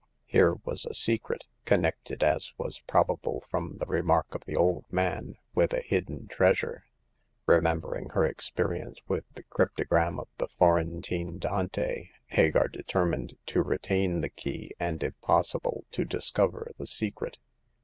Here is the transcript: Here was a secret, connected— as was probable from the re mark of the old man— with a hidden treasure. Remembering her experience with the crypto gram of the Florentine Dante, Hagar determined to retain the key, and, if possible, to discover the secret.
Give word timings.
Here 0.25 0.55
was 0.65 0.87
a 0.87 0.95
secret, 0.95 1.45
connected— 1.63 2.23
as 2.23 2.53
was 2.57 2.79
probable 2.87 3.43
from 3.51 3.77
the 3.77 3.85
re 3.85 4.01
mark 4.01 4.33
of 4.33 4.45
the 4.45 4.55
old 4.55 4.91
man— 4.91 5.37
with 5.53 5.73
a 5.73 5.81
hidden 5.81 6.25
treasure. 6.25 6.85
Remembering 7.45 8.09
her 8.09 8.25
experience 8.25 8.99
with 9.07 9.25
the 9.35 9.43
crypto 9.43 9.83
gram 9.83 10.19
of 10.19 10.27
the 10.39 10.47
Florentine 10.47 11.37
Dante, 11.37 12.09
Hagar 12.25 12.67
determined 12.67 13.37
to 13.45 13.61
retain 13.61 14.21
the 14.21 14.29
key, 14.29 14.71
and, 14.79 15.03
if 15.03 15.13
possible, 15.21 15.85
to 15.91 16.03
discover 16.03 16.71
the 16.79 16.87
secret. 16.87 17.37